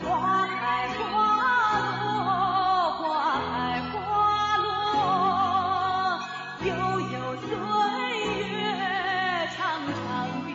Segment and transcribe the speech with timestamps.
[0.00, 1.02] 花开花
[1.98, 6.20] 落，花开花落，
[6.64, 6.70] 悠
[7.00, 7.48] 悠岁
[8.48, 8.48] 月
[9.56, 10.50] 长长的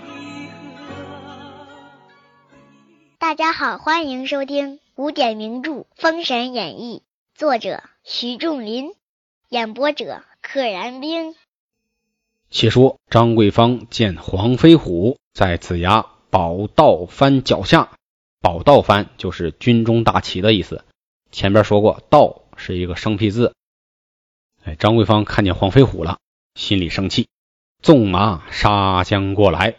[3.20, 7.04] 大家好，欢迎收听古典名著《封神演义》，
[7.38, 8.94] 作者徐仲林，
[9.50, 11.36] 演播者可燃冰。
[12.50, 17.90] 且说张桂芳见黄飞虎在子牙宝道藩脚下，
[18.44, 20.84] 宝道藩就是军中大旗的意思。
[21.32, 23.54] 前边说过，道是一个生僻字。
[24.66, 26.20] 哎，张桂芳看见黄飞虎了，
[26.54, 27.30] 心里生气，
[27.82, 29.78] 纵马杀将过来。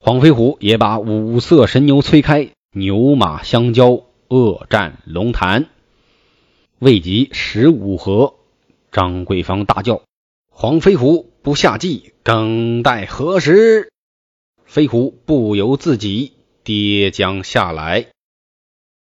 [0.00, 5.66] 黄飞虎也把五色神牛催开，牛马相交，恶战龙潭。
[6.78, 8.36] 未及十五合，
[8.92, 10.00] 张桂芳大叫
[10.48, 13.92] ：“黄飞虎不下计，更待何时？”
[14.64, 16.32] 飞虎不由自己
[16.64, 18.06] 跌将下来，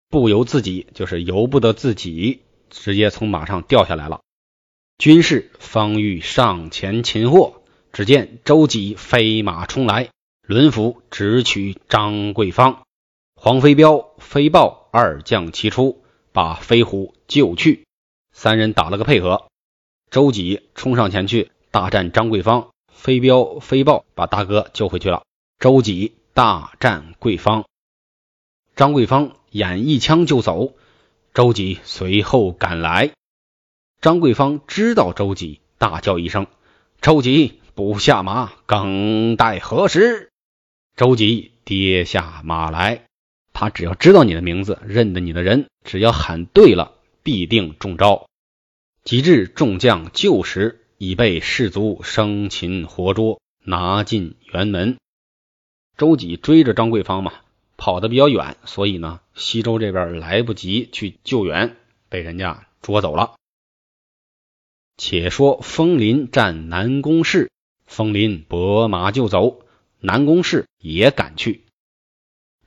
[0.08, 4.20] 不由自己就是由不得自己，直接从马上掉下来了。
[4.98, 10.10] 军士方欲上前擒获，只见周几飞马冲来，
[10.42, 12.82] 轮斧直取张桂芳。
[13.36, 16.02] 黄飞彪、飞豹二将齐出，
[16.32, 17.84] 把飞虎救去。
[18.32, 19.46] 三人打了个配合，
[20.10, 25.22] 周几冲上前去大战张桂芳，飞镖、飞豹把大哥救回去了。
[25.58, 27.64] 周几大战桂芳，
[28.74, 30.74] 张桂芳眼一枪就走，
[31.32, 33.12] 周吉随后赶来。
[34.02, 36.46] 张桂芳知道周吉，大叫一声
[37.00, 40.28] ：“周吉不下马，更待何时？”
[40.94, 43.06] 周吉跌下马来，
[43.54, 46.92] 他只要知道你的名字，认得你的人，只要喊对了。
[47.22, 48.28] 必定中招。
[49.04, 54.98] 及至众将救时，已被士卒生擒活捉，拿进辕门。
[55.96, 57.32] 周几追着张桂芳嘛，
[57.76, 61.76] 跑得比较远，所以呢，西周这边来不及去救援，
[62.08, 63.34] 被人家捉走了。
[64.98, 67.50] 且说风林战南宫氏，
[67.86, 69.62] 风林拨马就走，
[70.00, 71.64] 南宫氏也赶去，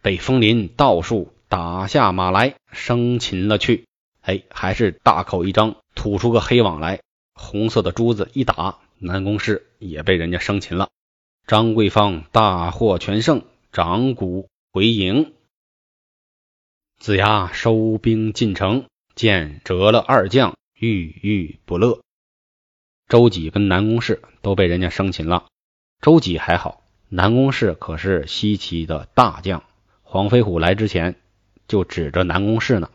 [0.01, 3.85] 被风林道术打下马来，生擒了去。
[4.21, 7.01] 哎，还是大口一张，吐出个黑网来，
[7.33, 10.89] 红色的珠子一打，南宫氏也被人家生擒了。
[11.49, 15.33] 张桂芳大获全胜，掌鼓回营。
[16.99, 22.01] 子牙收兵进城，见折了二将，郁郁不乐。
[23.07, 25.47] 周几跟南宫氏都被人家生擒了。
[26.03, 29.63] 周几还好，南宫氏可是西岐的大将。
[30.03, 31.19] 黄飞虎来之前
[31.67, 32.91] 就指着南宫氏呢。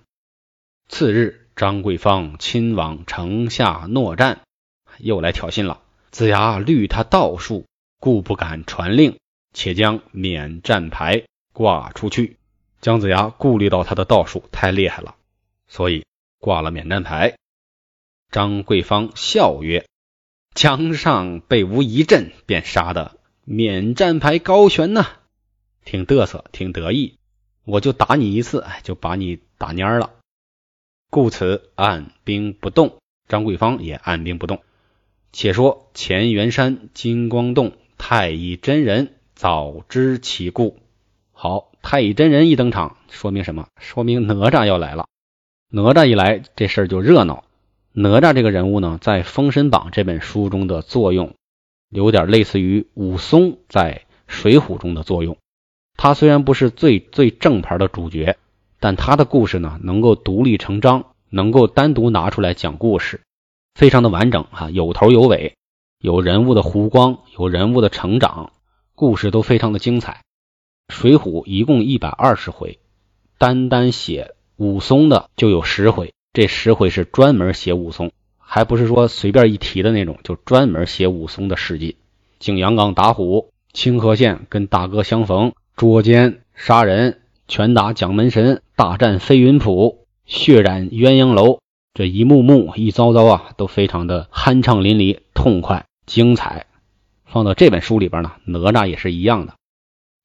[0.89, 4.43] 次日，张桂芳亲往城下诺战，
[4.99, 5.83] 又来挑衅了。
[6.13, 7.67] 子牙虑他道术，
[8.05, 9.17] 故不敢传令，
[9.55, 12.37] 且将免战牌挂出去。
[12.83, 15.17] 姜子牙顾虑到他的道术太厉害了，
[15.69, 16.05] 所以
[16.39, 17.39] 挂了免战牌。
[18.31, 19.87] 张桂芳笑曰
[20.55, 25.07] ：“墙上被吾一震，便杀的免战牌高悬呐，
[25.87, 27.17] 挺嘚瑟，挺得意。
[27.65, 30.13] 我就打你一次，就把你打蔫了。”
[31.09, 32.99] 故此按兵不动，
[33.29, 34.63] 张桂芳也按兵不动。
[35.33, 40.79] 且说乾元山金光洞太乙真人早知其故。
[41.33, 43.69] 好，太乙真人一登场，说明什么？
[43.81, 45.07] 说明哪吒要来了。
[45.71, 47.45] 哪吒一来，这事儿就热闹。
[47.93, 51.35] 哪吒这个人物呢，在《封神榜》这本书中的作用，
[51.91, 55.37] 有点类似于武松在《水浒》中的作用。
[55.97, 58.37] 他虽然不是最最正牌的主角。
[58.81, 63.23] 但他的故事呢，能够独立成章，能够单独拿出来讲故事，
[63.75, 65.57] 非常的完整哈，有头有尾，
[66.05, 68.53] 有人物的弧光，有人物的成长，
[68.95, 70.21] 故事都非常的精彩。
[70.91, 72.79] 水浒一共一百二十回，
[73.39, 81.97] 单单写武松的就有十回，这十回是专门写武松，还不是说随便一提的那种，就专门写武松的事迹。
[82.39, 87.23] 景阳冈打虎，清河县跟大哥相逢，捉奸杀人。
[87.49, 91.61] 拳打蒋门神，大战飞云浦，血染鸳鸯楼，
[91.95, 96.67] 这一幕幕一遭遭啊，都非常的酣畅淋漓、痛快、精彩。
[97.25, 99.55] 放到这本书里边呢，哪吒也是一样的。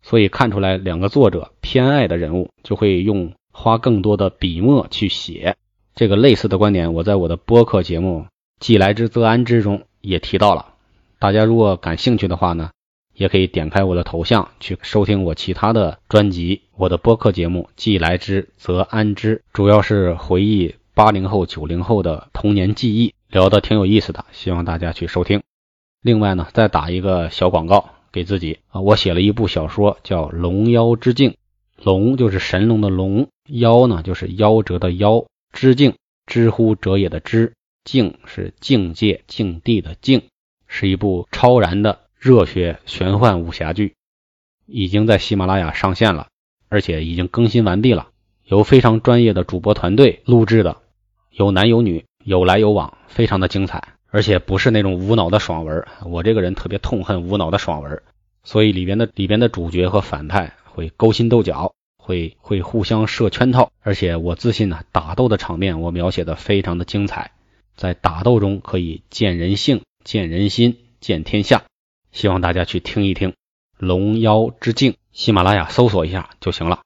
[0.02, 5.56] 所以看出来，两个作者偏爱的人物，就会用花更多的笔墨去写。
[5.96, 8.22] 这个类似的观点，我在我的播客节目
[8.60, 10.74] 《既来之则安之》中也提到了。
[11.20, 12.70] 大家如果感兴趣的话呢？
[13.16, 25.42] 也可以点开我的头像去收听我其他的专辑，我的播客节目《既来之则安之》，主要是回忆八零后、九零后的童年记忆，聊得挺有意思的，希望大家去收听。
[26.02, 28.60] 另外呢，再打一个小广告给自己。
[28.70, 31.32] 啊，我写了一部小说叫《龙妖之境》，
[31.84, 37.54] 龙就是神龙的龙，妖呢就是夭折的夭，知境知乎者也的知，
[37.84, 40.24] 境是境界境地的境，
[40.68, 43.96] 是一部超然的热血玄幻武侠剧，
[44.66, 46.28] 已经在喜马拉雅上线了，
[46.70, 48.10] 而且已经更新完毕了，
[48.46, 50.78] 由非常专业的主播团队录制的，
[51.32, 58.02] 有男有女，有来有往，非常的精彩，而且不是那种无脑的爽文，我这个人特别痛恨无脑的爽文，
[58.44, 60.54] 所以里边的里边的主角和反派。
[60.72, 67.32] 会勾心斗角，会会互相设圈套，而且我自信呢，打斗的场面我描写的非常的精彩，
[67.76, 71.64] 在打斗中可以见人性、见人心、见天下。
[72.14, 73.32] 希望大家去听一听
[73.78, 76.80] 《龙妖之境》，喜马拉雅搜索一下就行了。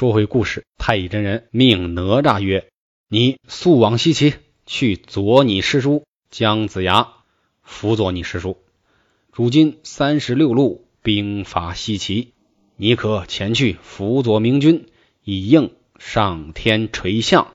[0.00, 2.70] 说回故事，太乙真人命哪吒曰
[3.06, 4.32] ：“你速往西岐，
[4.64, 7.08] 去佐你师叔姜子牙，
[7.62, 8.56] 辅佐你师叔。
[9.30, 12.28] 如今三十六路兵伐西岐，
[12.76, 14.86] 你可前去辅佐明军，
[15.22, 17.48] 以应上天垂象。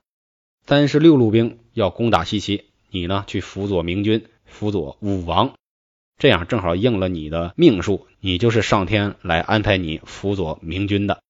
[0.68, 2.62] 三十六路兵要攻打西岐，
[2.92, 5.54] 你呢去辅佐明军，辅佐武王，
[6.16, 11.20] 这样正好应了你的命数，你就是上天来安排你辅佐明君的。”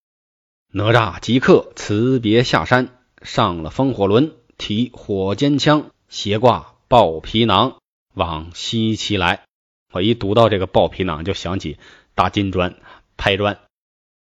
[0.72, 2.88] 哪吒即刻辞别下山，
[3.22, 7.78] 上了风火轮，提火尖枪，斜挂豹皮囊，
[8.14, 9.44] 往西岐来。
[9.92, 11.78] 我一读到这个豹皮囊，就想起
[12.14, 12.76] 大金砖
[13.16, 13.58] 拍砖。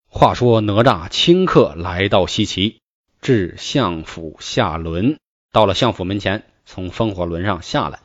[0.08, 2.78] 话说哪吒顷刻来到西岐，
[3.22, 5.18] 至相府下轮，
[5.52, 8.02] 到了相府门前，从风火轮上下来。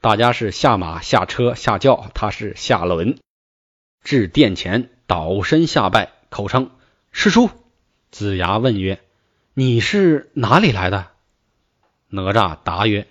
[0.00, 3.18] 大家是下马、下车、下轿，他是下轮。
[4.02, 6.70] 至殿前，倒身下拜，口称。
[7.12, 7.50] 师叔，
[8.10, 9.00] 子牙问曰
[9.52, 11.08] ：“你是哪里来的？”
[12.08, 13.06] 哪吒答曰：“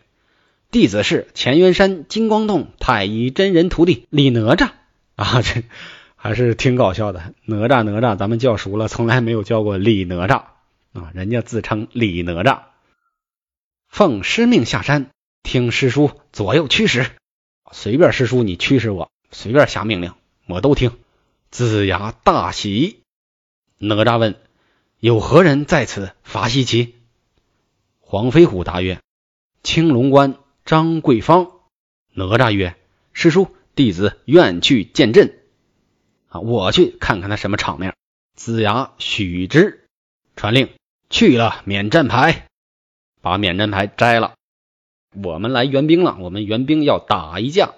[0.72, 4.72] 弟子是乾元山金光洞太乙真人徒弟李哪吒。
[5.16, 5.64] ”啊，这
[6.16, 7.34] 还是挺搞笑的。
[7.46, 10.44] 哪吒哪吒，咱们叫熟了，从来没有叫过李哪吒
[10.94, 11.12] 啊。
[11.14, 12.62] 人家自称李哪吒，
[13.90, 15.12] 奉师命下山，
[15.44, 17.06] 听师叔左右驱使，
[17.72, 20.14] 随便师叔你驱使我，随便下命令
[20.48, 20.98] 我都听。
[21.52, 23.02] 子牙大喜。
[23.82, 24.36] 哪吒问
[25.00, 26.96] ：“有何人在此伐西岐？”
[28.02, 29.00] 黄飞虎答曰
[29.64, 31.52] ：“青龙关张桂芳。”
[32.14, 32.76] 哪吒曰
[33.14, 35.40] ：“师叔，弟子愿去见阵。”
[36.28, 37.96] 啊，我去看看他什么场面。
[38.36, 39.88] 子牙许之，
[40.36, 40.70] 传令
[41.10, 42.48] 去了免战牌，
[43.22, 44.34] 把免战牌摘了。
[45.24, 47.76] 我们来援兵了，我们援兵要打一架。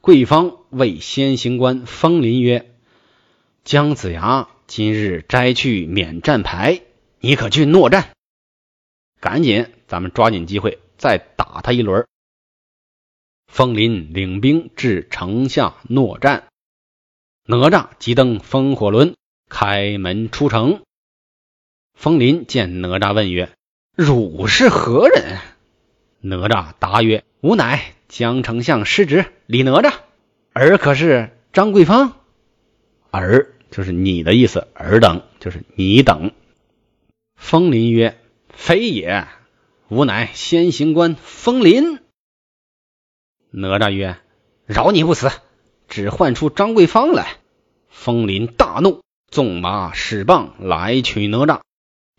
[0.00, 2.71] 桂芳谓先行官方林曰。
[3.64, 6.82] 姜子牙今日摘去免战牌，
[7.20, 8.10] 你可去诺战。
[9.20, 12.04] 赶紧，咱们抓紧机会再打他一轮。
[13.46, 16.48] 风林领兵至城下诺战，
[17.46, 19.14] 哪吒急登风火轮，
[19.48, 20.82] 开门出城。
[21.94, 23.52] 风林见哪吒，问曰
[23.94, 25.38] ：“汝是何人？”
[26.20, 30.00] 哪吒答曰：“吾乃江丞相师侄李哪吒，
[30.52, 32.18] 儿可是张桂芳？”
[33.12, 36.32] 尔就是你的意思，尔等就是你等。
[37.36, 39.28] 风林曰：“非也，
[39.88, 42.00] 吾乃先行官风林。”
[43.52, 44.16] 哪吒曰
[44.64, 45.30] ：“饶你不死，
[45.88, 47.36] 只唤出张桂芳来。”
[47.90, 51.60] 风林大怒，纵马使棒来取哪吒。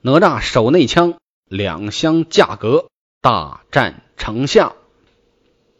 [0.01, 1.17] 哪吒手内枪，
[1.49, 2.87] 两相架格，
[3.19, 4.73] 大战城下。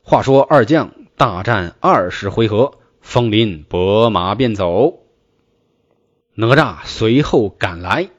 [0.01, 5.02] 话说二将大战二十回合，风林拨马便走。
[6.36, 8.10] 哪吒随后赶来，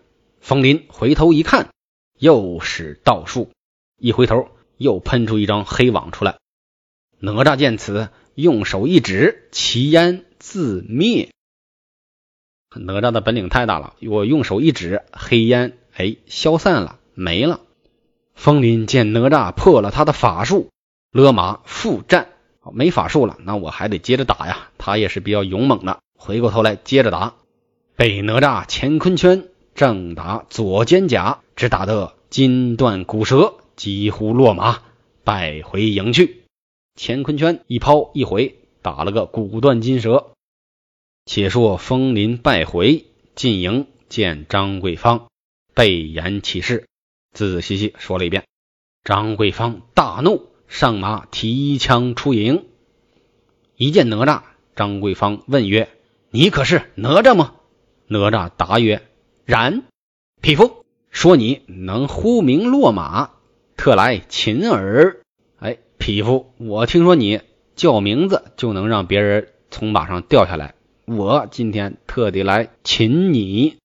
[0.40, 1.70] 风林回头一看，
[2.16, 3.50] 又是道术，
[3.98, 6.36] 一回头又喷出一张黑网出来。
[7.18, 11.30] 哪吒见此，用手一指，其烟自灭。
[12.76, 17.62] 哪吒的本领太大了，我用手一指，黑烟哎消散了，没了。
[18.36, 20.70] 风林见哪吒破了他的法术，
[21.10, 22.28] 勒马复战。
[22.72, 24.68] 没法术了，那我还得接着打呀。
[24.78, 27.34] 他也是比较勇猛的，回过头来接着打。
[27.96, 34.82] 被哪吒乾坤圈正打左肩胛，只打得筋断骨折，几乎落马，
[35.22, 36.42] 败回营去。
[36.96, 40.32] 乾坤圈一抛一回，打了个骨断筋折。
[41.24, 45.28] 且说风林败回进营，见张桂芳，
[45.72, 46.88] 被言起事，
[47.32, 48.44] 仔仔细细说了一遍。
[49.04, 52.64] 张桂芳大怒，上马提枪出营，
[53.76, 54.42] 一见哪吒，
[54.74, 55.88] 张桂芳问曰
[56.30, 57.54] ：“你可是哪吒吗？”
[58.06, 59.02] 哪吒答曰
[59.44, 59.82] ：“然。”
[60.42, 63.30] 匹夫，说你能呼名落马，
[63.76, 65.20] 特来擒耳。
[65.58, 67.40] 哎，匹夫，我听说你
[67.76, 70.74] 叫名字就能让别人从马上掉下来，
[71.06, 73.76] 我今天特地来擒你。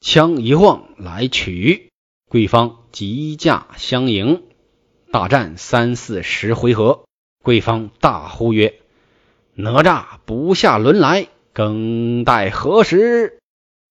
[0.00, 1.90] 枪一晃来取，
[2.30, 4.42] 桂芳急驾相迎，
[5.12, 7.04] 大战三四十回合，
[7.44, 8.80] 桂芳大呼曰
[9.52, 13.39] ：“哪吒不下轮来，更待何时？”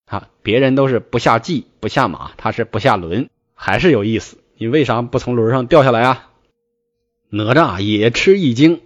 [0.09, 4.37] 啊，别人都是不下骑不下马，他是不下轮，还是有意思。
[4.57, 6.29] 你为啥不从轮上掉下来啊？
[7.29, 8.81] 哪吒也吃一惊，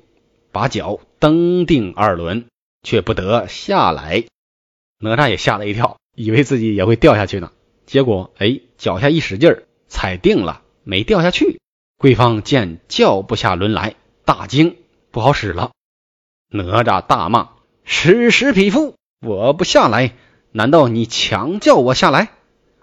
[0.51, 2.45] 把脚蹬定二轮，
[2.83, 4.25] 却不得下来。
[4.99, 5.97] 哪吒也吓了一跳。
[6.15, 7.51] 以为自己也会掉下去呢，
[7.87, 11.59] 结果哎，脚下一使劲儿，踩定了，没掉下去。
[11.97, 14.75] 桂芳见叫不下轮来，大惊，
[15.09, 15.71] 不好使了。
[16.49, 17.49] 哪吒大骂
[17.83, 18.93] ：“吃屎匹夫！
[19.25, 20.13] 我不下来，
[20.55, 22.29] 难道你强叫我下来？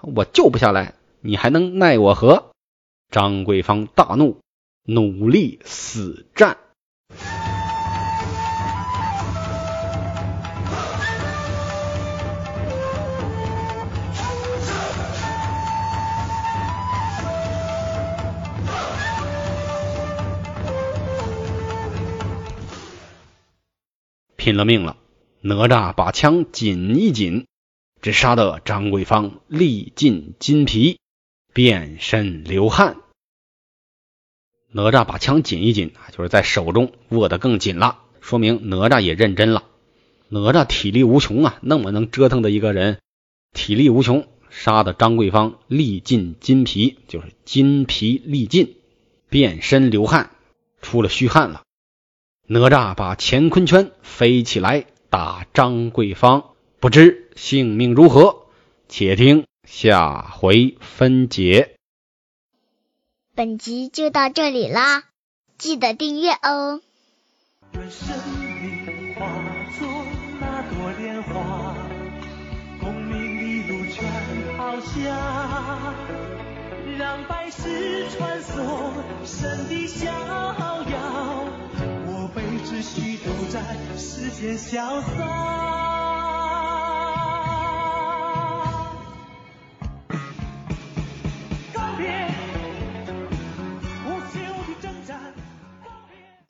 [0.01, 2.51] 我救不下来，你还能奈我何？”
[3.13, 4.41] 张桂芳大怒，
[4.83, 6.59] 努力死战。
[24.35, 24.97] 拼了命了！
[25.43, 27.47] 哪吒把枪紧一紧，
[28.03, 30.99] 只杀得张桂芳力尽筋疲，
[31.53, 32.97] 遍身流汗。
[34.73, 39.65] 哪吒把枪紧一紧，就是在手中握得更紧了，说明哪吒也认真了。
[40.29, 43.01] 哪吒体力无穷啊，那么能折腾的一个人，
[43.53, 48.77] 体力无穷，杀的张桂芳力尽筋疲，就是筋疲力尽，
[49.29, 50.31] 遍身流汗，
[50.81, 51.63] 出了虚汗了。
[52.47, 56.50] 哪吒把乾坤圈飞起来打张桂芳，
[56.81, 58.47] 不知性命如何，
[58.89, 61.77] 且听下回分解。
[63.35, 65.05] 本集就到这里啦，
[65.59, 66.81] 记得订阅哦。
[67.75, 68.17] 愿生
[68.63, 69.27] 命化
[69.79, 69.87] 作
[70.41, 71.77] 那朵莲花，
[72.81, 75.95] 功名利禄全抛下，
[76.97, 78.95] 让百世传颂
[79.27, 81.47] 神的逍遥。
[82.63, 83.61] 只需都在
[83.97, 85.90] 世间潇洒。